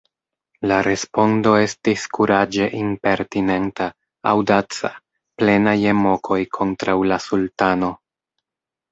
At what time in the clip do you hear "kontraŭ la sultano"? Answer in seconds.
6.59-7.91